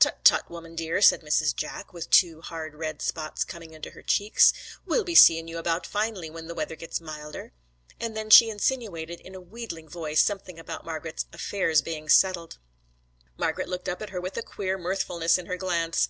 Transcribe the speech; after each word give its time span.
'Tut, 0.00 0.18
tut, 0.22 0.50
woman 0.50 0.76
dear,' 0.76 1.00
said 1.00 1.22
Mrs. 1.22 1.56
Jack, 1.56 1.94
with 1.94 2.10
two 2.10 2.42
hard 2.42 2.74
red 2.74 3.00
spots 3.00 3.42
coming 3.42 3.72
into 3.72 3.92
her 3.92 4.02
cheeks, 4.02 4.52
'we'll 4.84 5.02
be 5.02 5.14
seein' 5.14 5.48
you 5.48 5.56
about 5.56 5.86
finely 5.86 6.28
when 6.28 6.46
the 6.46 6.54
weather 6.54 6.76
gets 6.76 7.00
milder.' 7.00 7.52
And 7.98 8.14
then 8.14 8.28
she 8.28 8.50
insinuated 8.50 9.18
in 9.20 9.34
a 9.34 9.40
wheedling 9.40 9.88
voice 9.88 10.20
something 10.20 10.58
about 10.58 10.84
Margret's 10.84 11.24
affairs 11.32 11.80
being 11.80 12.10
settled. 12.10 12.58
Margret 13.38 13.66
looked 13.66 13.88
up 13.88 14.02
at 14.02 14.10
her 14.10 14.20
with 14.20 14.36
a 14.36 14.42
queer 14.42 14.76
mirthfulness 14.76 15.38
in 15.38 15.46
her 15.46 15.56
glance. 15.56 16.06